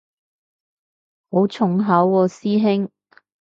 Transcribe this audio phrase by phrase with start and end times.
[1.29, 2.89] 好重口喎師兄